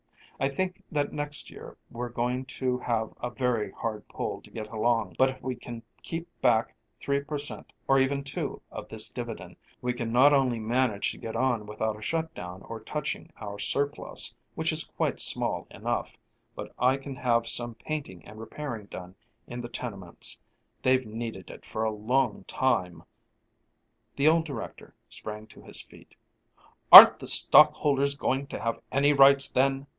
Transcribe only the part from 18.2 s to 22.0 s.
and repairing done in the tenements. They've needed it for a